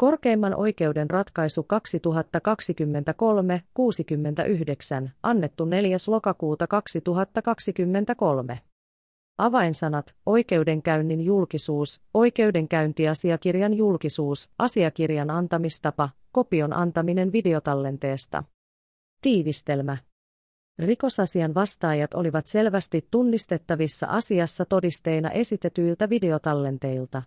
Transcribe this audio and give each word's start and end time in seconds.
Korkeimman 0.00 0.54
oikeuden 0.54 1.10
ratkaisu 1.10 1.66
2023-69, 5.04 5.10
annettu 5.22 5.64
4. 5.64 5.96
lokakuuta 6.08 6.66
2023. 6.66 8.60
Avainsanat, 9.38 10.14
oikeudenkäynnin 10.26 11.20
julkisuus, 11.20 12.02
oikeudenkäyntiasiakirjan 12.14 13.74
julkisuus, 13.74 14.50
asiakirjan 14.58 15.30
antamistapa, 15.30 16.10
kopion 16.32 16.72
antaminen 16.72 17.32
videotallenteesta. 17.32 18.44
Tiivistelmä. 19.22 19.96
Rikosasian 20.78 21.54
vastaajat 21.54 22.14
olivat 22.14 22.46
selvästi 22.46 23.08
tunnistettavissa 23.10 24.06
asiassa 24.06 24.64
todisteina 24.64 25.30
esitetyiltä 25.30 26.10
videotallenteilta. 26.10 27.22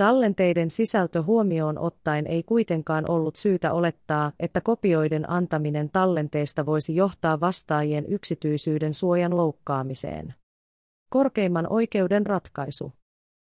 Tallenteiden 0.00 0.70
sisältö 0.70 1.22
huomioon 1.22 1.78
ottaen 1.78 2.26
ei 2.26 2.42
kuitenkaan 2.42 3.04
ollut 3.10 3.36
syytä 3.36 3.72
olettaa, 3.72 4.32
että 4.40 4.60
kopioiden 4.60 5.30
antaminen 5.30 5.90
tallenteista 5.90 6.66
voisi 6.66 6.96
johtaa 6.96 7.40
vastaajien 7.40 8.06
yksityisyyden 8.08 8.94
suojan 8.94 9.36
loukkaamiseen. 9.36 10.34
Korkeimman 11.10 11.72
oikeuden 11.72 12.26
ratkaisu. 12.26 12.92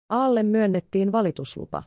Aalle 0.10 0.44
myönnettiin 0.44 1.12
valituslupa. 1.12 1.84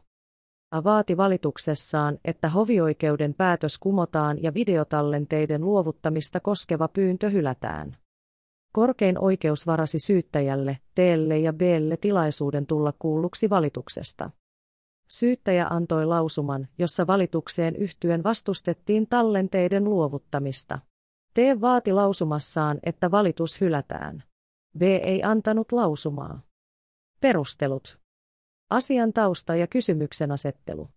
A 0.70 0.84
vaati 0.84 1.16
valituksessaan, 1.16 2.18
että 2.24 2.48
hovioikeuden 2.48 3.34
päätös 3.34 3.78
kumotaan 3.78 4.42
ja 4.42 4.54
videotallenteiden 4.54 5.64
luovuttamista 5.64 6.40
koskeva 6.40 6.88
pyyntö 6.88 7.30
hylätään. 7.30 7.96
Korkein 8.72 9.18
oikeus 9.18 9.66
varasi 9.66 9.98
syyttäjälle, 9.98 10.78
Tlle 10.94 11.38
ja 11.38 11.52
Blle 11.52 11.96
tilaisuuden 11.96 12.66
tulla 12.66 12.92
kuulluksi 12.98 13.50
valituksesta. 13.50 14.30
Syyttäjä 15.08 15.66
antoi 15.70 16.06
lausuman, 16.06 16.68
jossa 16.78 17.06
valitukseen 17.06 17.76
yhtyen 17.76 18.22
vastustettiin 18.24 19.06
tallenteiden 19.06 19.84
luovuttamista. 19.84 20.78
T 21.34 21.38
vaati 21.60 21.92
lausumassaan, 21.92 22.78
että 22.82 23.10
valitus 23.10 23.60
hylätään. 23.60 24.22
B 24.78 24.82
ei 24.82 25.22
antanut 25.22 25.72
lausumaa. 25.72 26.40
Perustelut. 27.20 27.98
Asian 28.70 29.12
tausta 29.12 29.56
ja 29.56 29.66
kysymyksen 29.66 30.32
asettelu. 30.32 30.88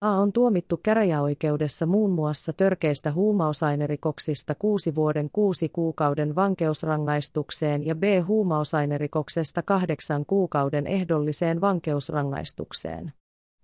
A 0.00 0.10
on 0.10 0.32
tuomittu 0.32 0.76
käräjäoikeudessa 0.76 1.86
muun 1.86 2.10
muassa 2.10 2.52
törkeistä 2.52 3.12
huumausainerikoksista 3.12 4.54
kuusi 4.54 4.94
vuoden 4.94 5.30
kuusi 5.32 5.68
kuukauden 5.68 6.34
vankeusrangaistukseen 6.34 7.86
ja 7.86 7.94
B 7.94 8.02
huumausainerikoksesta 8.26 9.62
kahdeksan 9.62 10.26
kuukauden 10.26 10.86
ehdolliseen 10.86 11.60
vankeusrangaistukseen. 11.60 13.12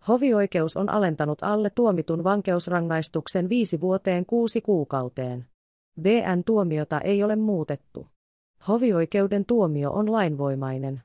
Hovioikeus 0.09 0.77
on 0.77 0.89
alentanut 0.89 1.43
alle 1.43 1.71
tuomitun 1.71 2.25
vankeusrangaistuksen 2.25 3.49
viisi 3.49 3.81
vuoteen 3.81 4.27
kuusi 4.27 4.61
kuukauteen. 4.61 5.47
BN 6.01 6.45
tuomiota 6.47 7.01
ei 7.01 7.23
ole 7.23 7.37
muutettu. 7.37 8.07
Hovioikeuden 8.69 9.45
tuomio 9.45 9.91
on 9.91 10.13
lainvoimainen. 10.13 11.03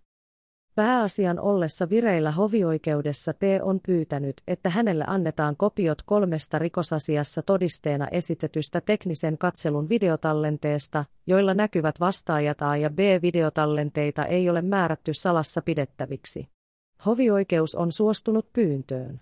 Pääasian 0.75 1.39
ollessa 1.39 1.89
vireillä 1.89 2.31
hovioikeudessa 2.31 3.33
T 3.33 3.41
on 3.61 3.79
pyytänyt, 3.85 4.41
että 4.47 4.69
hänelle 4.69 5.03
annetaan 5.07 5.55
kopiot 5.57 6.01
kolmesta 6.05 6.59
rikosasiassa 6.59 7.41
todisteena 7.41 8.07
esitetystä 8.07 8.81
teknisen 8.81 9.37
katselun 9.37 9.89
videotallenteesta, 9.89 11.05
joilla 11.27 11.53
näkyvät 11.53 11.99
vastaajat 11.99 12.61
A 12.61 12.77
ja 12.77 12.89
B 12.89 12.99
videotallenteita 12.99 14.25
ei 14.25 14.49
ole 14.49 14.61
määrätty 14.61 15.13
salassa 15.13 15.61
pidettäviksi. 15.61 16.56
Hovioikeus 17.05 17.75
on 17.75 17.91
suostunut 17.91 18.53
pyyntöön. 18.53 19.21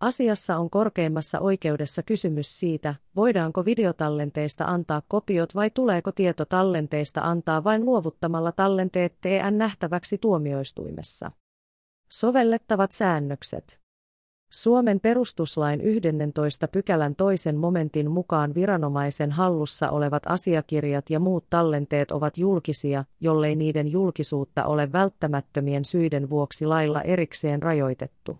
Asiassa 0.00 0.56
on 0.56 0.70
korkeimmassa 0.70 1.40
oikeudessa 1.40 2.02
kysymys 2.02 2.58
siitä, 2.58 2.94
voidaanko 3.16 3.64
videotallenteista 3.64 4.64
antaa 4.64 5.02
kopiot 5.08 5.54
vai 5.54 5.70
tuleeko 5.70 6.12
tieto 6.12 6.44
tallenteista 6.44 7.20
antaa 7.20 7.64
vain 7.64 7.84
luovuttamalla 7.84 8.52
tallenteet 8.52 9.20
TN 9.20 9.58
nähtäväksi 9.58 10.18
tuomioistuimessa. 10.18 11.30
Sovellettavat 12.08 12.92
säännökset. 12.92 13.81
Suomen 14.52 15.00
perustuslain 15.00 15.80
11 15.80 16.68
pykälän 16.68 17.14
toisen 17.14 17.56
momentin 17.56 18.10
mukaan 18.10 18.54
viranomaisen 18.54 19.32
hallussa 19.32 19.90
olevat 19.90 20.22
asiakirjat 20.26 21.10
ja 21.10 21.20
muut 21.20 21.44
tallenteet 21.50 22.10
ovat 22.10 22.38
julkisia, 22.38 23.04
jollei 23.20 23.56
niiden 23.56 23.92
julkisuutta 23.92 24.64
ole 24.64 24.92
välttämättömien 24.92 25.84
syiden 25.84 26.30
vuoksi 26.30 26.66
lailla 26.66 27.02
erikseen 27.02 27.62
rajoitettu. 27.62 28.38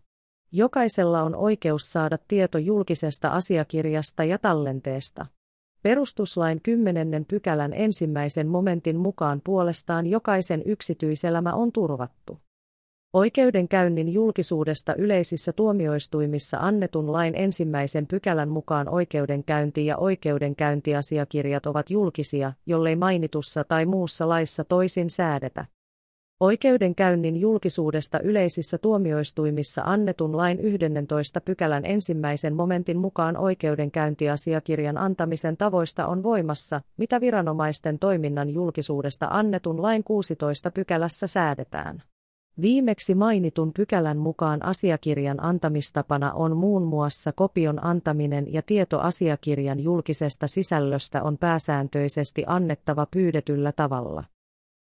Jokaisella 0.52 1.22
on 1.22 1.34
oikeus 1.34 1.82
saada 1.82 2.18
tieto 2.28 2.58
julkisesta 2.58 3.28
asiakirjasta 3.28 4.24
ja 4.24 4.38
tallenteesta. 4.38 5.26
Perustuslain 5.82 6.60
10. 6.62 7.24
pykälän 7.24 7.72
ensimmäisen 7.74 8.48
momentin 8.48 8.96
mukaan 8.96 9.40
puolestaan 9.44 10.06
jokaisen 10.06 10.62
yksityiselämä 10.66 11.54
on 11.54 11.72
turvattu. 11.72 12.38
Oikeudenkäynnin 13.14 14.12
julkisuudesta 14.12 14.94
yleisissä 14.94 15.52
tuomioistuimissa 15.52 16.56
annetun 16.60 17.12
lain 17.12 17.34
ensimmäisen 17.36 18.06
pykälän 18.06 18.48
mukaan 18.48 18.88
oikeudenkäynti 18.88 19.86
ja 19.86 19.96
oikeudenkäyntiasiakirjat 19.96 21.66
ovat 21.66 21.90
julkisia, 21.90 22.52
jollei 22.66 22.96
mainitussa 22.96 23.64
tai 23.64 23.86
muussa 23.86 24.28
laissa 24.28 24.64
toisin 24.64 25.10
säädetä. 25.10 25.64
Oikeudenkäynnin 26.40 27.36
julkisuudesta 27.36 28.20
yleisissä 28.20 28.78
tuomioistuimissa 28.78 29.82
annetun 29.84 30.36
lain 30.36 30.60
11 30.60 31.40
pykälän 31.40 31.84
ensimmäisen 31.84 32.54
momentin 32.54 32.98
mukaan 32.98 33.36
oikeudenkäyntiasiakirjan 33.36 34.98
antamisen 34.98 35.56
tavoista 35.56 36.06
on 36.06 36.22
voimassa, 36.22 36.80
mitä 36.96 37.20
viranomaisten 37.20 37.98
toiminnan 37.98 38.50
julkisuudesta 38.50 39.28
annetun 39.30 39.82
lain 39.82 40.04
16 40.04 40.70
pykälässä 40.70 41.26
säädetään. 41.26 42.02
Viimeksi 42.60 43.14
mainitun 43.14 43.72
pykälän 43.72 44.18
mukaan 44.18 44.64
asiakirjan 44.64 45.44
antamistapana 45.44 46.32
on 46.32 46.56
muun 46.56 46.82
muassa 46.82 47.32
kopion 47.32 47.84
antaminen 47.84 48.52
ja 48.52 48.62
tieto 48.62 48.98
asiakirjan 48.98 49.80
julkisesta 49.80 50.46
sisällöstä 50.46 51.22
on 51.22 51.38
pääsääntöisesti 51.38 52.44
annettava 52.46 53.06
pyydetyllä 53.10 53.72
tavalla. 53.72 54.24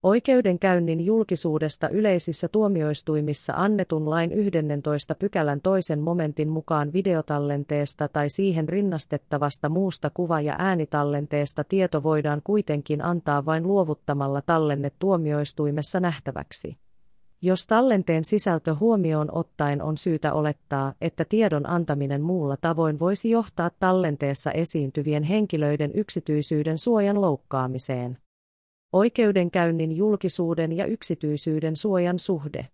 Oikeudenkäynnin 0.04 1.06
julkisuudesta 1.06 1.90
yleisissä 1.90 2.48
tuomioistuimissa 2.48 3.54
annetun 3.56 4.10
lain 4.10 4.32
11 4.32 5.16
pykälän 5.16 5.62
toisen 5.62 6.00
momentin 6.00 6.50
mukaan 6.50 6.94
videotallenteesta 6.94 8.08
tai 8.08 8.30
siihen 8.30 8.70
rinnastettavasta 8.70 9.70
muusta 9.70 10.12
kuva- 10.14 10.42
ja 10.42 10.56
äänitallenteesta 10.58 11.64
tieto 11.64 12.04
voidaan 12.04 12.42
kuitenkin 12.44 13.02
antaa 13.02 13.46
vain 13.46 13.68
luovuttamalla 13.68 14.42
tallenne 14.42 14.92
tuomioistuimessa 15.00 16.00
nähtäväksi. 16.00 16.85
Jos 17.46 17.68
tallenteen 17.68 18.24
sisältö 18.24 18.76
huomioon 18.76 19.30
ottaen 19.32 19.82
on 19.82 19.98
syytä 19.98 20.34
olettaa, 20.34 20.94
että 21.02 21.26
tiedon 21.26 21.70
antaminen 21.70 22.22
muulla 22.22 22.58
tavoin 22.62 23.00
voisi 23.00 23.30
johtaa 23.30 23.72
tallenteessa 23.80 24.52
esiintyvien 24.52 25.24
henkilöiden 25.24 25.92
yksityisyyden 25.94 26.78
suojan 26.78 27.22
loukkaamiseen. 27.22 28.18
Oikeudenkäynnin 28.94 29.92
julkisuuden 29.92 30.72
ja 30.72 30.86
yksityisyyden 30.86 31.76
suojan 31.76 32.20
suhde. 32.20 32.68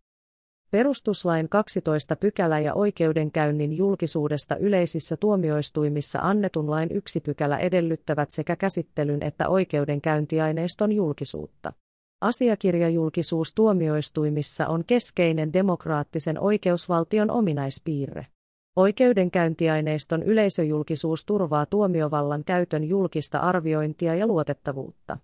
Perustuslain 0.72 1.50
12 1.50 2.16
pykälä 2.16 2.60
ja 2.60 2.74
oikeudenkäynnin 2.74 3.78
julkisuudesta 3.78 4.56
yleisissä 4.56 5.18
tuomioistuimissa 5.18 6.20
annetun 6.22 6.70
lain 6.70 6.92
yksi 6.92 7.20
pykälä 7.20 7.58
edellyttävät 7.58 8.32
sekä 8.32 8.56
käsittelyn 8.56 9.24
että 9.24 9.50
oikeudenkäyntiaineiston 9.50 10.92
julkisuutta. 10.92 11.74
Asiakirjajulkisuus 12.22 13.56
tuomioistuimissa 13.56 14.68
on 14.68 14.84
keskeinen 14.86 15.54
demokraattisen 15.54 16.40
oikeusvaltion 16.40 17.32
ominaispiirre. 17.32 18.28
Oikeudenkäyntiaineiston 18.76 20.24
yleisöjulkisuus 20.24 21.26
turvaa 21.26 21.66
tuomiovallan 21.66 22.44
käytön 22.44 22.84
julkista 22.84 23.40
arviointia 23.40 24.16
ja 24.16 24.28
luotettavuutta. 24.28 25.18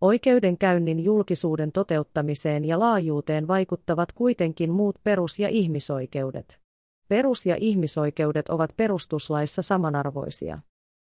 Oikeudenkäynnin 0.00 1.04
julkisuuden 1.04 1.72
toteuttamiseen 1.72 2.64
ja 2.64 2.78
laajuuteen 2.78 3.48
vaikuttavat 3.48 4.12
kuitenkin 4.12 4.70
muut 4.70 4.96
perus- 5.04 5.38
ja 5.38 5.48
ihmisoikeudet. 5.48 6.60
Perus- 7.08 7.46
ja 7.46 7.56
ihmisoikeudet 7.60 8.48
ovat 8.48 8.70
perustuslaissa 8.76 9.62
samanarvoisia. 9.62 10.58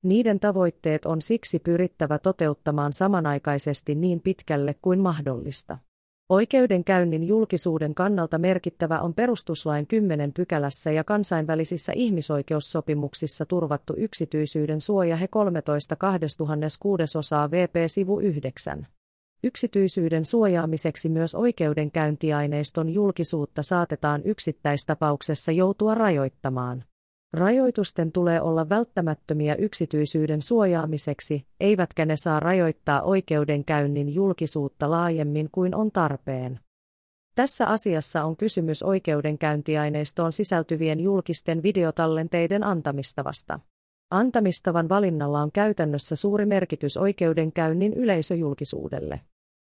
Niiden 0.02 0.41
tavoitteet 0.41 1.06
on 1.06 1.23
siksi 1.23 1.58
pyrittävä 1.58 2.19
toteuttamaan 2.19 2.93
samanaikaisesti 2.93 3.94
niin 3.94 4.20
pitkälle 4.20 4.75
kuin 4.82 5.00
mahdollista. 5.00 5.79
Oikeudenkäynnin 6.29 7.25
julkisuuden 7.25 7.94
kannalta 7.94 8.38
merkittävä 8.38 9.00
on 9.00 9.14
perustuslain 9.14 9.87
10 9.87 10.32
pykälässä 10.32 10.91
ja 10.91 11.05
kansainvälisissä 11.05 11.93
ihmisoikeussopimuksissa 11.97 13.47
turvattu 13.47 13.94
yksityisyyden 13.97 14.81
suoja 14.81 15.17
he 15.17 15.29
13 15.29 15.97
2006 15.97 17.19
osaa 17.19 17.50
VP 17.50 17.75
sivu 17.87 18.20
9. 18.20 18.87
Yksityisyyden 19.44 20.25
suojaamiseksi 20.25 21.08
myös 21.08 21.35
oikeudenkäyntiaineiston 21.35 22.88
julkisuutta 22.88 23.62
saatetaan 23.62 24.23
yksittäistapauksessa 24.25 25.53
joutua 25.53 25.94
rajoittamaan. 25.94 26.82
Rajoitusten 27.32 28.12
tulee 28.12 28.41
olla 28.41 28.69
välttämättömiä 28.69 29.55
yksityisyyden 29.55 30.43
suojaamiseksi, 30.43 31.47
eivätkä 31.61 32.06
ne 32.06 32.17
saa 32.17 32.41
rajoittaa 32.41 33.03
oikeudenkäynnin 33.03 34.15
julkisuutta 34.15 34.91
laajemmin 34.91 35.49
kuin 35.53 35.75
on 35.75 35.93
tarpeen. 35.93 36.61
Tässä 37.35 37.67
asiassa 37.67 38.25
on 38.25 38.37
kysymys 38.37 38.82
oikeudenkäyntiaineistoon 38.82 40.32
sisältyvien 40.32 41.00
julkisten 41.00 41.62
videotallenteiden 41.62 42.65
antamistavasta. 42.65 43.61
Antamistavan 44.11 44.88
valinnalla 44.88 45.41
on 45.41 45.53
käytännössä 45.53 46.17
suuri 46.17 46.47
merkitys 46.47 46.97
oikeudenkäynnin 46.97 47.93
yleisöjulkisuudelle. 47.93 49.21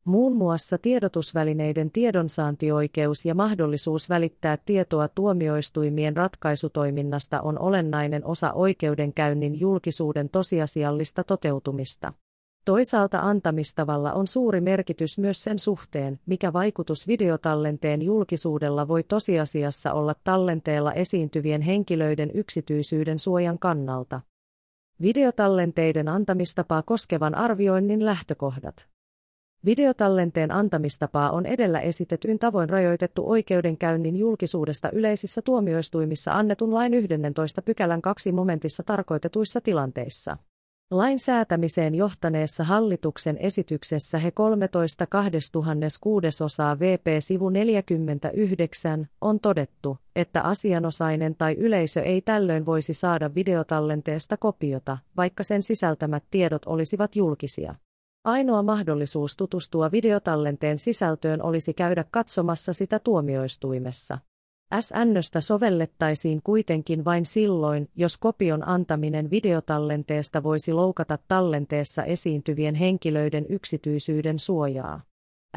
Muun 0.06 0.36
muassa 0.36 0.78
tiedotusvälineiden 0.78 1.92
tiedonsaantioikeus 1.92 3.26
ja 3.26 3.36
mahdollisuus 3.36 4.10
välittää 4.10 4.58
tietoa 4.66 5.08
tuomioistuimien 5.08 6.18
ratkaisutoiminnasta 6.18 7.42
on 7.42 7.60
olennainen 7.60 8.26
osa 8.26 8.54
oikeudenkäynnin 8.54 9.60
julkisuuden 9.60 10.30
tosiasiallista 10.30 11.24
toteutumista. 11.24 12.14
Toisaalta 12.66 13.20
antamistavalla 13.20 14.14
on 14.14 14.28
suuri 14.28 14.62
merkitys 14.62 15.18
myös 15.18 15.44
sen 15.44 15.60
suhteen, 15.60 16.20
mikä 16.26 16.54
vaikutus 16.54 17.08
videotallenteen 17.08 18.02
julkisuudella 18.02 18.88
voi 18.88 19.04
tosiasiassa 19.04 19.94
olla 19.94 20.16
tallenteella 20.24 20.94
esiintyvien 20.94 21.62
henkilöiden 21.62 22.32
yksityisyyden 22.34 23.20
suojan 23.20 23.60
kannalta. 23.60 24.22
Videotallenteiden 25.02 26.08
antamistapaa 26.08 26.82
koskevan 26.82 27.36
arvioinnin 27.36 28.06
lähtökohdat. 28.06 28.88
Videotallenteen 29.66 30.52
antamistapaa 30.52 31.32
on 31.32 31.46
edellä 31.46 31.80
esitetyin 31.80 32.40
tavoin 32.40 32.70
rajoitettu 32.70 33.30
oikeudenkäynnin 33.30 34.18
julkisuudesta 34.18 34.90
yleisissä 34.92 35.42
tuomioistuimissa 35.42 36.32
annetun 36.32 36.74
lain 36.74 36.94
11 36.94 37.62
pykälän 37.62 38.02
2 38.02 38.32
momentissa 38.32 38.84
tarkoitetuissa 38.84 39.62
tilanteissa. 39.62 40.38
Lain 40.92 41.20
säätämiseen 41.20 41.96
johtaneessa 41.96 42.64
hallituksen 42.64 43.38
esityksessä 43.38 44.18
he 44.18 44.32
13 44.32 45.08
2006 45.08 46.44
osaa 46.44 46.80
VP 46.80 47.08
sivu 47.20 47.50
49 47.50 49.08
on 49.22 49.40
todettu, 49.40 49.98
että 50.16 50.42
asianosainen 50.42 51.36
tai 51.36 51.54
yleisö 51.54 52.02
ei 52.02 52.22
tällöin 52.22 52.66
voisi 52.66 52.94
saada 52.94 53.36
videotallenteesta 53.36 54.38
kopiota, 54.38 54.98
vaikka 55.18 55.44
sen 55.44 55.64
sisältämät 55.64 56.24
tiedot 56.32 56.66
olisivat 56.66 57.16
julkisia. 57.16 57.76
Ainoa 58.24 58.64
mahdollisuus 58.64 59.36
tutustua 59.38 59.92
videotallenteen 59.92 60.80
sisältöön 60.80 61.44
olisi 61.44 61.74
käydä 61.74 62.06
katsomassa 62.12 62.74
sitä 62.74 63.00
tuomioistuimessa. 63.00 64.18
S-nnöstä 64.80 65.42
sovellettaisiin 65.42 66.42
kuitenkin 66.44 67.06
vain 67.06 67.26
silloin, 67.26 67.90
jos 67.96 68.18
kopion 68.18 68.68
antaminen 68.68 69.30
videotallenteesta 69.30 70.44
voisi 70.44 70.74
loukata 70.74 71.18
tallenteessa 71.28 72.04
esiintyvien 72.04 72.76
henkilöiden 72.76 73.46
yksityisyyden 73.50 74.40
suojaa. 74.40 75.02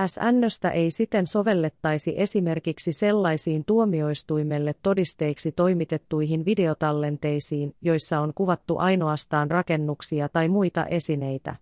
S-nnöstä 0.06 0.70
ei 0.70 0.90
siten 0.90 1.26
sovellettaisi 1.26 2.14
esimerkiksi 2.16 2.92
sellaisiin 2.92 3.64
tuomioistuimelle 3.64 4.74
todisteiksi 4.82 5.52
toimitettuihin 5.52 6.44
videotallenteisiin, 6.44 7.74
joissa 7.80 8.20
on 8.20 8.32
kuvattu 8.34 8.78
ainoastaan 8.78 9.50
rakennuksia 9.50 10.28
tai 10.28 10.48
muita 10.48 10.86
esineitä. 10.86 11.56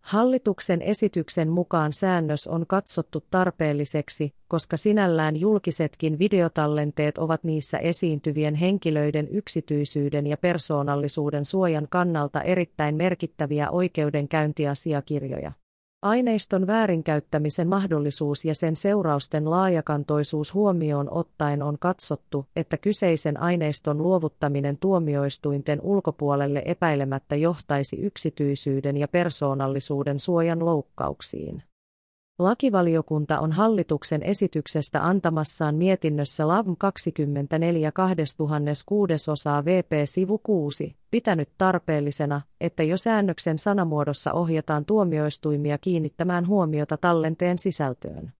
Hallituksen 0.00 0.82
esityksen 0.82 1.48
mukaan 1.48 1.92
säännös 1.92 2.46
on 2.46 2.66
katsottu 2.66 3.24
tarpeelliseksi, 3.30 4.34
koska 4.48 4.76
sinällään 4.76 5.40
julkisetkin 5.40 6.18
videotallenteet 6.18 7.18
ovat 7.18 7.44
niissä 7.44 7.78
esiintyvien 7.78 8.54
henkilöiden 8.54 9.28
yksityisyyden 9.28 10.26
ja 10.26 10.36
persoonallisuuden 10.36 11.44
suojan 11.44 11.86
kannalta 11.90 12.42
erittäin 12.42 12.94
merkittäviä 12.94 13.70
oikeudenkäyntiasiakirjoja. 13.70 15.52
Aineiston 16.02 16.66
väärinkäyttämisen 16.66 17.68
mahdollisuus 17.68 18.44
ja 18.44 18.54
sen 18.54 18.76
seurausten 18.76 19.50
laajakantoisuus 19.50 20.54
huomioon 20.54 21.08
ottaen 21.10 21.62
on 21.62 21.78
katsottu, 21.78 22.46
että 22.56 22.76
kyseisen 22.76 23.40
aineiston 23.40 24.02
luovuttaminen 24.02 24.78
tuomioistuinten 24.78 25.80
ulkopuolelle 25.82 26.62
epäilemättä 26.64 27.36
johtaisi 27.36 27.96
yksityisyyden 27.96 28.96
ja 28.96 29.08
persoonallisuuden 29.08 30.20
suojan 30.20 30.64
loukkauksiin. 30.64 31.62
Lakivaliokunta 32.40 33.40
on 33.40 33.52
hallituksen 33.52 34.22
esityksestä 34.22 35.06
antamassaan 35.06 35.74
mietinnössä 35.74 36.48
LAV 36.48 36.66
24 36.78 37.92
2006 37.92 39.30
osaa 39.30 39.64
VP 39.64 39.92
sivu 40.04 40.38
6 40.38 40.96
pitänyt 41.10 41.48
tarpeellisena, 41.58 42.40
että 42.60 42.82
jo 42.82 42.96
säännöksen 42.96 43.58
sanamuodossa 43.58 44.32
ohjataan 44.32 44.84
tuomioistuimia 44.84 45.78
kiinnittämään 45.78 46.46
huomiota 46.46 46.96
tallenteen 46.96 47.58
sisältöön. 47.58 48.32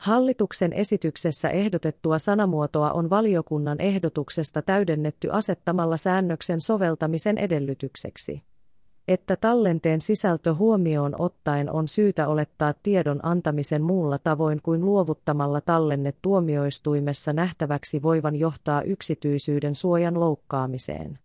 Hallituksen 0.00 0.72
esityksessä 0.72 1.48
ehdotettua 1.50 2.18
sanamuotoa 2.18 2.90
on 2.90 3.10
valiokunnan 3.10 3.80
ehdotuksesta 3.80 4.62
täydennetty 4.62 5.28
asettamalla 5.32 5.96
säännöksen 5.96 6.60
soveltamisen 6.60 7.38
edellytykseksi 7.38 8.42
että 9.08 9.36
tallenteen 9.36 10.00
sisältö 10.00 10.54
huomioon 10.54 11.14
ottaen 11.18 11.70
on 11.70 11.88
syytä 11.88 12.28
olettaa 12.28 12.74
tiedon 12.82 13.20
antamisen 13.22 13.82
muulla 13.82 14.18
tavoin 14.18 14.62
kuin 14.62 14.84
luovuttamalla 14.84 15.60
tallenne 15.60 16.14
tuomioistuimessa 16.22 17.32
nähtäväksi 17.32 18.02
voivan 18.02 18.36
johtaa 18.36 18.82
yksityisyyden 18.82 19.74
suojan 19.74 20.20
loukkaamiseen. 20.20 21.18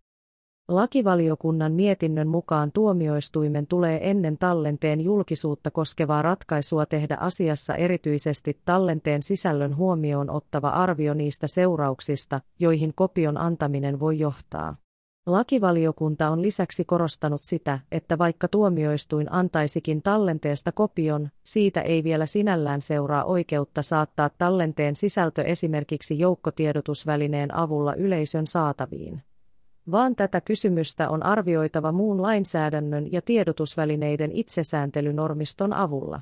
Lakivaliokunnan 0.67 1.71
mietinnön 1.71 2.27
mukaan 2.27 2.71
tuomioistuimen 2.71 3.67
tulee 3.67 4.09
ennen 4.09 4.37
tallenteen 4.37 5.01
julkisuutta 5.01 5.71
koskevaa 5.71 6.21
ratkaisua 6.21 6.85
tehdä 6.85 7.17
asiassa 7.19 7.75
erityisesti 7.75 8.59
tallenteen 8.65 9.23
sisällön 9.23 9.77
huomioon 9.77 10.29
ottava 10.29 10.69
arvio 10.69 11.13
niistä 11.13 11.47
seurauksista, 11.47 12.41
joihin 12.59 12.93
kopion 12.95 13.37
antaminen 13.37 13.99
voi 13.99 14.19
johtaa. 14.19 14.75
Lakivaliokunta 15.25 16.29
on 16.29 16.41
lisäksi 16.41 16.85
korostanut 16.85 17.43
sitä, 17.43 17.79
että 17.91 18.17
vaikka 18.17 18.47
tuomioistuin 18.47 19.33
antaisikin 19.33 20.01
tallenteesta 20.01 20.71
kopion, 20.71 21.29
siitä 21.43 21.81
ei 21.81 22.03
vielä 22.03 22.25
sinällään 22.25 22.81
seuraa 22.81 23.23
oikeutta 23.23 23.81
saattaa 23.81 24.29
tallenteen 24.37 24.95
sisältö 24.95 25.43
esimerkiksi 25.43 26.19
joukkotiedotusvälineen 26.19 27.55
avulla 27.55 27.95
yleisön 27.95 28.47
saataviin. 28.47 29.21
Vaan 29.91 30.15
tätä 30.15 30.41
kysymystä 30.41 31.09
on 31.09 31.23
arvioitava 31.23 31.91
muun 31.91 32.21
lainsäädännön 32.21 33.11
ja 33.11 33.21
tiedotusvälineiden 33.21 34.31
itsesääntelynormiston 34.31 35.73
avulla. 35.73 36.21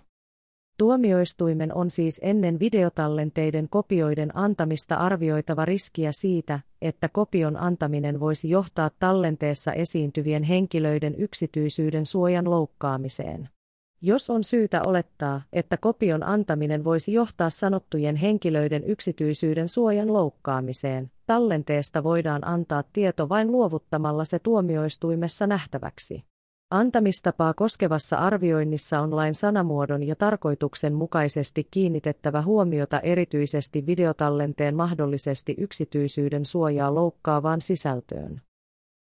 Tuomioistuimen 0.80 1.76
on 1.76 1.92
siis 1.92 2.20
ennen 2.24 2.60
videotallenteiden 2.60 3.70
kopioiden 3.70 4.38
antamista 4.38 4.96
arvioitava 4.96 5.66
riskiä 5.66 6.12
siitä, 6.12 6.60
että 6.82 7.10
kopion 7.10 7.58
antaminen 7.58 8.20
voisi 8.20 8.50
johtaa 8.50 8.90
tallenteessa 9.00 9.74
esiintyvien 9.74 10.44
henkilöiden 10.44 11.16
yksityisyyden 11.16 12.06
suojan 12.06 12.50
loukkaamiseen. 12.50 13.50
Jos 14.02 14.30
on 14.30 14.44
syytä 14.44 14.82
olettaa, 14.86 15.42
että 15.54 15.78
kopion 15.78 16.24
antaminen 16.24 16.84
voisi 16.84 17.14
johtaa 17.14 17.50
sanottujen 17.50 18.16
henkilöiden 18.16 18.84
yksityisyyden 18.84 19.70
suojan 19.70 20.14
loukkaamiseen, 20.14 21.12
tallenteesta 21.26 22.04
voidaan 22.04 22.48
antaa 22.48 22.84
tieto 22.94 23.30
vain 23.30 23.52
luovuttamalla 23.52 24.26
se 24.26 24.40
tuomioistuimessa 24.40 25.48
nähtäväksi. 25.48 26.29
Antamistapaa 26.72 27.54
koskevassa 27.54 28.18
arvioinnissa 28.18 29.00
on 29.00 29.16
lain 29.16 29.36
sanamuodon 29.36 30.04
ja 30.04 30.16
tarkoituksen 30.16 30.94
mukaisesti 30.94 31.68
kiinnitettävä 31.72 32.42
huomiota 32.42 33.00
erityisesti 33.00 33.86
videotallenteen 33.86 34.76
mahdollisesti 34.76 35.56
yksityisyyden 35.58 36.46
suojaa 36.46 36.96
loukkaavaan 36.96 37.62
sisältöön. 37.62 38.42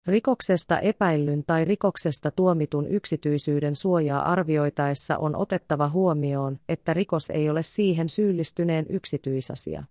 Rikoksesta 0.07 0.79
epäillyn 0.79 1.45
tai 1.47 1.65
rikoksesta 1.65 2.31
tuomitun 2.31 2.87
yksityisyyden 2.87 3.77
suojaa 3.77 4.33
arvioitaessa 4.33 5.19
on 5.19 5.37
otettava 5.37 5.89
huomioon, 5.89 6.59
että 6.69 6.95
rikos 6.95 7.31
ei 7.31 7.51
ole 7.51 7.63
siihen 7.63 8.09
syyllistyneen 8.09 8.87
yksityisasia. 8.89 9.85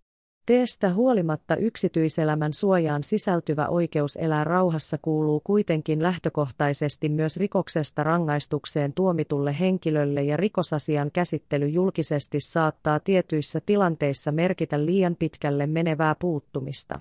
Teestä 0.50 0.94
huolimatta 0.94 1.56
yksityiselämän 1.56 2.54
suojaan 2.54 3.04
sisältyvä 3.04 3.68
oikeus 3.68 4.16
elää 4.16 4.44
rauhassa 4.44 4.98
kuuluu 5.02 5.42
kuitenkin 5.44 6.04
lähtökohtaisesti 6.04 7.10
myös 7.10 7.38
rikoksesta 7.38 8.04
rangaistukseen 8.04 8.94
tuomitulle 8.94 9.60
henkilölle 9.60 10.24
ja 10.24 10.38
rikosasian 10.38 11.12
käsittely 11.12 11.68
julkisesti 11.68 12.40
saattaa 12.40 13.00
tietyissä 13.00 13.62
tilanteissa 13.66 14.32
merkitä 14.32 14.86
liian 14.86 15.16
pitkälle 15.20 15.68
menevää 15.68 16.16
puuttumista. 16.20 17.00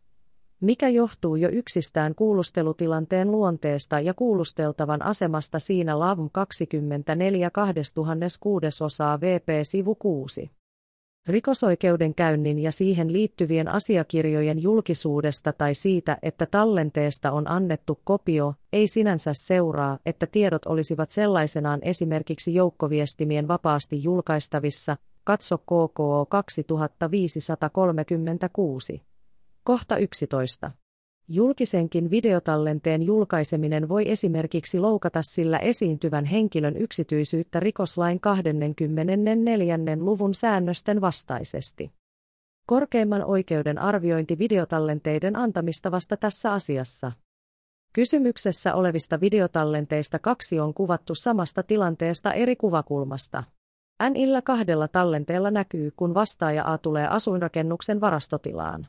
Mikä 0.61 0.89
johtuu 0.89 1.35
jo 1.35 1.49
yksistään 1.49 2.15
kuulustelutilanteen 2.15 3.31
luonteesta 3.31 3.99
ja 3.99 4.13
kuulusteltavan 4.13 5.01
asemasta 5.01 5.59
siinä 5.59 5.99
LAVM 5.99 6.27
24 6.31 7.49
2006 7.49 8.83
osaa 8.83 9.21
VP 9.21 9.47
sivu 9.63 9.95
6 9.95 10.51
rikosoikeudenkäynnin 11.27 12.59
ja 12.59 12.71
siihen 12.71 13.13
liittyvien 13.13 13.67
asiakirjojen 13.67 14.63
julkisuudesta 14.63 15.53
tai 15.53 15.75
siitä, 15.75 16.17
että 16.21 16.45
tallenteesta 16.45 17.31
on 17.31 17.51
annettu 17.51 18.01
kopio, 18.03 18.53
ei 18.73 18.87
sinänsä 18.87 19.31
seuraa, 19.33 19.99
että 20.05 20.27
tiedot 20.27 20.65
olisivat 20.65 21.09
sellaisenaan 21.09 21.79
esimerkiksi 21.83 22.53
joukkoviestimien 22.53 23.47
vapaasti 23.47 24.03
julkaistavissa, 24.03 24.97
katso 25.23 25.57
KKO 25.57 26.25
2536. 26.29 29.01
Kohta 29.63 29.97
11. 29.97 30.71
Julkisenkin 31.27 32.11
videotallenteen 32.11 33.03
julkaiseminen 33.03 33.89
voi 33.89 34.11
esimerkiksi 34.11 34.79
loukata 34.79 35.21
sillä 35.21 35.57
esiintyvän 35.57 36.25
henkilön 36.25 36.77
yksityisyyttä 36.77 37.59
rikoslain 37.59 38.19
24. 38.19 39.77
luvun 39.99 40.33
säännösten 40.33 41.01
vastaisesti. 41.01 41.91
Korkeimman 42.67 43.25
oikeuden 43.25 43.77
arviointi 43.77 44.37
videotallenteiden 44.37 45.35
antamista 45.35 45.91
vasta 45.91 46.17
tässä 46.17 46.53
asiassa. 46.53 47.11
Kysymyksessä 47.93 48.73
olevista 48.75 49.21
videotallenteista 49.21 50.19
kaksi 50.19 50.59
on 50.59 50.73
kuvattu 50.73 51.15
samasta 51.15 51.63
tilanteesta 51.63 52.33
eri 52.33 52.55
kuvakulmasta. 52.55 53.43
N-illä 54.09 54.41
kahdella 54.41 54.87
tallenteella 54.87 55.51
näkyy, 55.51 55.91
kun 55.95 56.13
vastaaja 56.13 56.73
A 56.73 56.77
tulee 56.77 57.07
asuinrakennuksen 57.07 58.01
varastotilaan. 58.01 58.87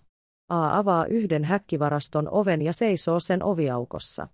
A 0.48 0.78
avaa 0.78 1.06
yhden 1.06 1.44
häkkivaraston 1.44 2.28
oven 2.30 2.62
ja 2.62 2.72
seisoo 2.72 3.20
sen 3.20 3.42
oviaukossa. 3.42 4.28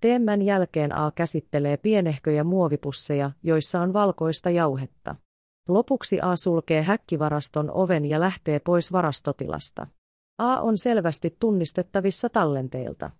Teemmän 0.00 0.42
jälkeen 0.42 0.96
A 0.96 1.12
käsittelee 1.14 1.76
pienehköjä 1.76 2.44
muovipusseja, 2.44 3.30
joissa 3.42 3.80
on 3.80 3.92
valkoista 3.92 4.50
jauhetta. 4.50 5.14
Lopuksi 5.68 6.20
A 6.20 6.36
sulkee 6.36 6.82
häkkivaraston 6.82 7.70
oven 7.70 8.04
ja 8.04 8.20
lähtee 8.20 8.58
pois 8.60 8.92
varastotilasta. 8.92 9.86
A 10.38 10.60
on 10.60 10.78
selvästi 10.78 11.36
tunnistettavissa 11.40 12.28
tallenteilta. 12.28 13.10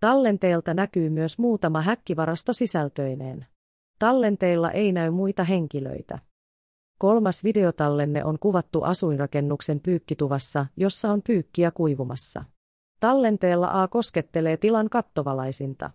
Tallenteelta 0.00 0.74
näkyy 0.74 1.10
myös 1.10 1.38
muutama 1.38 1.82
häkkivarasto 1.82 2.52
sisältöineen. 2.52 3.46
Tallenteilla 3.98 4.70
ei 4.70 4.92
näy 4.92 5.10
muita 5.10 5.44
henkilöitä. 5.44 6.18
Kolmas 7.00 7.44
videotallenne 7.44 8.24
on 8.24 8.38
kuvattu 8.38 8.82
asuinrakennuksen 8.82 9.80
pyykkituvassa, 9.80 10.66
jossa 10.76 11.12
on 11.12 11.22
pyykkiä 11.22 11.70
kuivumassa. 11.70 12.44
Tallenteella 13.00 13.82
A 13.82 13.88
koskettelee 13.88 14.56
tilan 14.56 14.90
kattovalaisinta. 14.90 15.90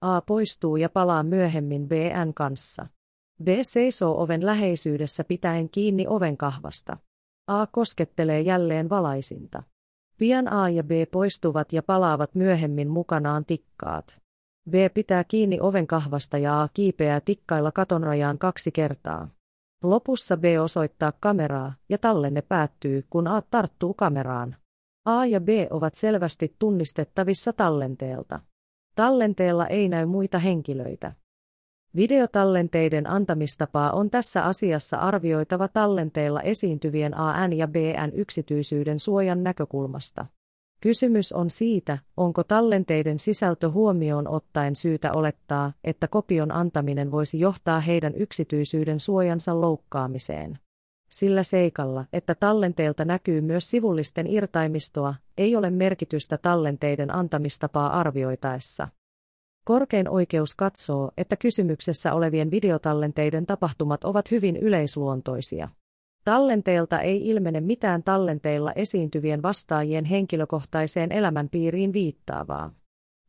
A 0.00 0.20
poistuu 0.20 0.76
ja 0.76 0.88
palaa 0.88 1.22
myöhemmin 1.22 1.88
BN 1.88 2.34
kanssa. 2.34 2.86
B 3.44 3.48
seisoo 3.62 4.22
oven 4.22 4.46
läheisyydessä 4.46 5.24
pitäen 5.24 5.68
kiinni 5.68 6.06
oven 6.08 6.36
kahvasta. 6.36 6.96
A 7.46 7.66
koskettelee 7.66 8.40
jälleen 8.40 8.90
valaisinta. 8.90 9.62
Pian 10.18 10.52
A 10.52 10.68
ja 10.68 10.84
B 10.84 10.90
poistuvat 11.10 11.72
ja 11.72 11.82
palaavat 11.82 12.34
myöhemmin 12.34 12.88
mukanaan 12.88 13.44
tikkaat. 13.44 14.20
B 14.70 14.74
pitää 14.94 15.24
kiinni 15.24 15.60
oven 15.60 15.86
kahvasta 15.86 16.38
ja 16.38 16.62
A 16.62 16.68
kiipeää 16.74 17.20
tikkailla 17.20 17.72
katonrajaan 17.72 18.38
kaksi 18.38 18.72
kertaa. 18.72 19.28
Lopussa 19.82 20.36
B 20.36 20.44
osoittaa 20.62 21.12
kameraa, 21.20 21.74
ja 21.88 21.98
tallenne 21.98 22.42
päättyy, 22.42 23.04
kun 23.10 23.28
A 23.28 23.42
tarttuu 23.50 23.94
kameraan. 23.94 24.56
A 25.04 25.26
ja 25.26 25.40
B 25.40 25.48
ovat 25.70 25.94
selvästi 25.94 26.54
tunnistettavissa 26.58 27.52
tallenteelta. 27.52 28.40
Tallenteella 28.94 29.66
ei 29.66 29.88
näy 29.88 30.06
muita 30.06 30.38
henkilöitä. 30.38 31.12
Videotallenteiden 31.96 33.06
antamistapaa 33.06 33.92
on 33.92 34.10
tässä 34.10 34.44
asiassa 34.44 34.96
arvioitava 34.96 35.68
tallenteilla 35.68 36.40
esiintyvien 36.40 37.16
AN 37.16 37.52
ja 37.52 37.68
BN 37.68 38.12
yksityisyyden 38.14 38.98
suojan 38.98 39.42
näkökulmasta. 39.42 40.26
Kysymys 40.80 41.32
on 41.32 41.50
siitä, 41.50 41.98
onko 42.16 42.44
tallenteiden 42.44 43.18
sisältö 43.18 43.70
huomioon 43.70 44.28
ottaen 44.28 44.76
syytä 44.76 45.10
olettaa, 45.16 45.72
että 45.84 46.08
kopion 46.08 46.52
antaminen 46.52 47.10
voisi 47.10 47.40
johtaa 47.40 47.80
heidän 47.80 48.14
yksityisyyden 48.14 49.00
suojansa 49.00 49.60
loukkaamiseen. 49.60 50.58
Sillä 51.10 51.42
seikalla, 51.42 52.04
että 52.12 52.34
tallenteelta 52.34 53.04
näkyy 53.04 53.40
myös 53.40 53.70
sivullisten 53.70 54.26
irtaimistoa, 54.26 55.14
ei 55.38 55.56
ole 55.56 55.70
merkitystä 55.70 56.38
tallenteiden 56.38 57.14
antamistapaa 57.14 58.00
arvioitaessa. 58.00 58.88
Korkein 59.64 60.08
oikeus 60.08 60.54
katsoo, 60.54 61.10
että 61.16 61.36
kysymyksessä 61.36 62.14
olevien 62.14 62.50
videotallenteiden 62.50 63.46
tapahtumat 63.46 64.04
ovat 64.04 64.30
hyvin 64.30 64.56
yleisluontoisia. 64.56 65.68
Tallenteelta 66.24 67.00
ei 67.00 67.28
ilmene 67.28 67.60
mitään 67.60 68.02
tallenteilla 68.02 68.72
esiintyvien 68.72 69.42
vastaajien 69.42 70.04
henkilökohtaiseen 70.04 71.12
elämänpiiriin 71.12 71.92
viittaavaa. 71.92 72.72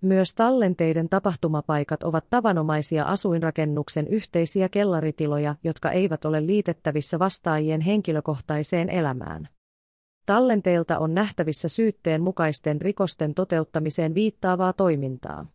Myös 0.02 0.36
tallenteiden 0.36 1.10
tapahtumapaikat 1.10 2.04
ovat 2.04 2.26
tavanomaisia 2.30 3.04
asuinrakennuksen 3.06 4.08
yhteisiä 4.08 4.70
kellaritiloja, 4.70 5.56
jotka 5.64 5.92
eivät 5.92 6.26
ole 6.26 6.46
liitettävissä 6.46 7.20
vastaajien 7.20 7.82
henkilökohtaiseen 7.82 8.90
elämään. 8.90 9.50
Tallenteelta 10.26 11.00
on 11.00 11.14
nähtävissä 11.14 11.70
syytteen 11.70 12.22
mukaisten 12.22 12.82
rikosten 12.82 13.34
toteuttamiseen 13.34 14.16
viittaavaa 14.16 14.74
toimintaa. 14.74 15.46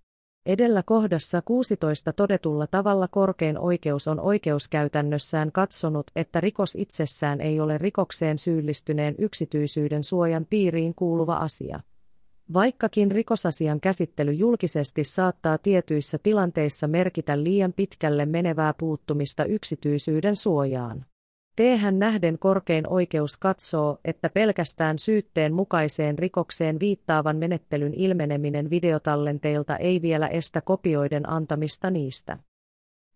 Edellä 0.46 0.82
kohdassa 0.82 1.42
16 1.42 2.12
todetulla 2.12 2.66
tavalla 2.66 3.08
korkein 3.08 3.58
oikeus 3.58 4.08
on 4.08 4.20
oikeuskäytännössään 4.20 5.52
katsonut, 5.52 6.10
että 6.16 6.40
rikos 6.40 6.74
itsessään 6.74 7.40
ei 7.40 7.60
ole 7.60 7.78
rikokseen 7.78 8.38
syyllistyneen 8.38 9.14
yksityisyyden 9.18 10.04
suojan 10.04 10.46
piiriin 10.50 10.94
kuuluva 10.94 11.36
asia. 11.36 11.80
Vaikkakin 12.52 13.10
rikosasian 13.10 13.80
käsittely 13.80 14.32
julkisesti 14.32 15.04
saattaa 15.04 15.58
tietyissä 15.58 16.18
tilanteissa 16.22 16.86
merkitä 16.86 17.42
liian 17.42 17.72
pitkälle 17.72 18.26
menevää 18.26 18.74
puuttumista 18.78 19.44
yksityisyyden 19.44 20.36
suojaan. 20.36 21.06
Tehän 21.56 21.98
nähden 21.98 22.38
korkein 22.38 22.88
oikeus 22.88 23.38
katsoo, 23.38 23.98
että 24.04 24.28
pelkästään 24.28 24.98
syytteen 24.98 25.52
mukaiseen 25.54 26.18
rikokseen 26.18 26.80
viittaavan 26.80 27.36
menettelyn 27.36 27.94
ilmeneminen 27.94 28.70
videotallenteilta 28.70 29.76
ei 29.76 30.02
vielä 30.02 30.28
estä 30.28 30.60
kopioiden 30.60 31.28
antamista 31.28 31.90
niistä. 31.90 32.38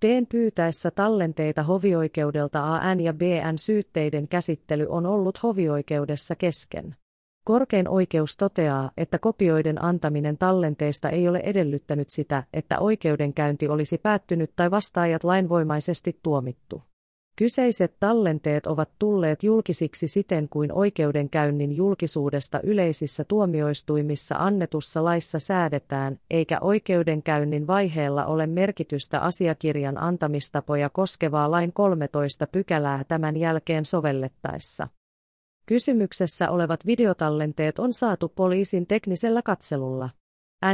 Teen 0.00 0.26
pyytäessä 0.26 0.90
tallenteita 0.90 1.62
hovioikeudelta 1.62 2.76
AN 2.76 3.00
ja 3.00 3.12
BN 3.12 3.58
syytteiden 3.58 4.28
käsittely 4.28 4.86
on 4.88 5.06
ollut 5.06 5.42
hovioikeudessa 5.42 6.36
kesken. 6.36 6.96
Korkein 7.44 7.88
oikeus 7.88 8.36
toteaa, 8.36 8.90
että 8.96 9.18
kopioiden 9.18 9.84
antaminen 9.84 10.38
tallenteesta 10.38 11.10
ei 11.10 11.28
ole 11.28 11.38
edellyttänyt 11.38 12.10
sitä, 12.10 12.44
että 12.52 12.78
oikeudenkäynti 12.78 13.68
olisi 13.68 13.98
päättynyt 13.98 14.52
tai 14.56 14.70
vastaajat 14.70 15.24
lainvoimaisesti 15.24 16.18
tuomittu. 16.22 16.89
Kyseiset 17.40 17.94
tallenteet 18.00 18.66
ovat 18.66 18.90
tulleet 18.98 19.42
julkisiksi 19.42 20.08
siten 20.08 20.48
kuin 20.48 20.72
oikeudenkäynnin 20.72 21.76
julkisuudesta 21.76 22.60
yleisissä 22.62 23.24
tuomioistuimissa 23.24 24.34
annetussa 24.38 25.04
laissa 25.04 25.38
säädetään, 25.38 26.18
eikä 26.30 26.58
oikeudenkäynnin 26.60 27.66
vaiheella 27.66 28.26
ole 28.26 28.46
merkitystä 28.46 29.20
asiakirjan 29.20 30.02
antamistapoja 30.02 30.90
koskevaa 30.90 31.50
lain 31.50 31.72
13 31.72 32.46
pykälää 32.46 33.04
tämän 33.08 33.36
jälkeen 33.36 33.84
sovellettaessa. 33.84 34.88
Kysymyksessä 35.66 36.50
olevat 36.50 36.86
videotallenteet 36.86 37.78
on 37.78 37.92
saatu 37.92 38.28
poliisin 38.28 38.86
teknisellä 38.86 39.42
katselulla. 39.42 40.10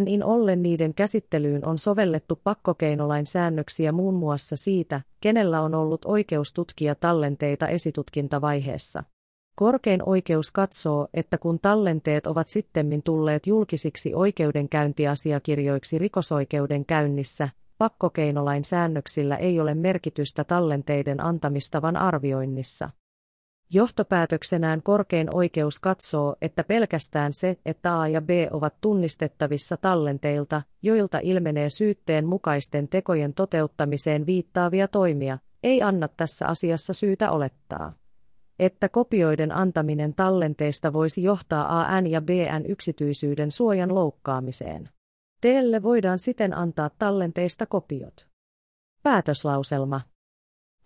NIN 0.00 0.25
ollen 0.25 0.62
niiden 0.62 0.95
käsittelyyn 0.95 1.66
on 1.66 1.78
sovellettu 1.78 2.40
pakkokeinolain 2.45 3.26
säännöksiä 3.26 3.93
muun 3.93 4.14
muassa 4.14 4.57
siitä, 4.57 5.00
kenellä 5.21 5.61
on 5.61 5.75
ollut 5.75 6.05
oikeus 6.05 6.52
tutkia 6.52 6.95
tallenteita 6.95 7.69
esitutkintavaiheessa. 7.69 9.05
Korkein 9.57 10.09
oikeus 10.09 10.50
katsoo, 10.52 11.09
että 11.14 11.38
kun 11.38 11.59
tallenteet 11.61 12.26
ovat 12.26 12.49
sittemmin 12.49 13.02
tulleet 13.02 13.47
julkisiksi 13.47 14.14
oikeudenkäyntiasiakirjoiksi 14.14 15.99
rikosoikeuden 15.99 16.87
käynnissä, 16.87 17.49
pakkokeinolain 17.78 18.64
säännöksillä 18.64 19.37
ei 19.37 19.61
ole 19.61 19.75
merkitystä 19.75 20.45
tallenteiden 20.45 21.25
antamistavan 21.25 21.97
arvioinnissa. 21.97 22.90
Johtopäätöksenään 23.73 24.82
korkein 24.82 25.35
oikeus 25.35 25.80
katsoo, 25.80 26.37
että 26.42 26.64
pelkästään 26.64 27.32
se, 27.32 27.56
että 27.66 28.00
A 28.00 28.08
ja 28.08 28.20
B 28.20 28.28
ovat 28.50 28.75
tunnistettavissa 28.80 29.76
tallenteilta, 29.76 30.62
joilta 30.82 31.18
ilmenee 31.23 31.70
syytteen 31.70 32.26
mukaisten 32.26 32.88
tekojen 32.88 33.35
toteuttamiseen 33.35 34.26
viittaavia 34.26 34.88
toimia, 34.88 35.38
ei 35.62 35.82
anna 35.82 36.08
tässä 36.08 36.46
asiassa 36.46 36.92
syytä 36.92 37.30
olettaa 37.30 37.92
että 38.58 38.88
kopioiden 38.88 39.52
antaminen 39.52 40.14
tallenteista 40.14 40.92
voisi 40.92 41.23
johtaa 41.23 41.82
AN 41.82 42.06
ja 42.06 42.20
BN 42.20 42.66
yksityisyyden 42.68 43.50
suojan 43.50 43.94
loukkaamiseen. 43.94 44.88
Teelle 45.40 45.82
voidaan 45.82 46.18
siten 46.18 46.56
antaa 46.56 46.90
tallenteista 46.99 47.66
kopiot. 47.66 48.26
Päätöslauselma. 49.02 50.00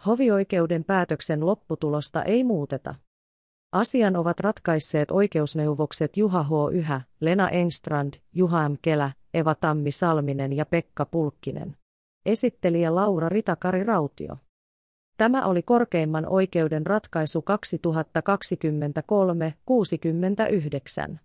Hovioikeuden 0.07 0.85
päätöksen 0.85 1.47
lopputulosta 1.47 2.23
ei 2.23 2.45
muuteta. 2.45 2.95
Asian 3.73 4.17
ovat 4.17 4.41
ratkaisseet 4.41 5.11
oikeusneuvokset 5.11 6.17
Juha 6.17 6.43
H. 6.43 6.51
Yhä, 6.73 7.01
Lena 7.21 7.49
Engstrand, 7.49 8.15
Juha 8.33 8.69
M. 8.69 8.77
Kelä, 8.83 9.13
Eva 9.35 9.55
Tammi 9.55 9.93
Salminen 9.93 10.53
ja 10.53 10.67
Pekka 10.67 11.05
Pulkkinen. 11.05 11.77
Esittelijä 12.27 12.95
Laura 12.95 13.29
Ritakari 13.29 13.85
Rautio. 13.85 14.37
Tämä 15.17 15.47
oli 15.47 15.63
korkeimman 15.63 16.27
oikeuden 16.29 16.87
ratkaisu 16.87 17.45
2023-69. 21.11 21.19